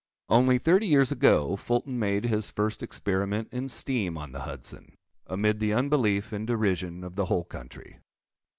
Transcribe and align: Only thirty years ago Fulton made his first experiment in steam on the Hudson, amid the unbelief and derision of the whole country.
Only 0.29 0.57
thirty 0.57 0.87
years 0.87 1.11
ago 1.11 1.55
Fulton 1.55 1.99
made 1.99 2.25
his 2.25 2.49
first 2.49 2.81
experiment 2.81 3.49
in 3.51 3.69
steam 3.69 4.17
on 4.17 4.31
the 4.31 4.39
Hudson, 4.39 4.95
amid 5.27 5.59
the 5.59 5.73
unbelief 5.73 6.33
and 6.33 6.47
derision 6.47 7.03
of 7.03 7.15
the 7.15 7.25
whole 7.25 7.43
country. 7.43 7.99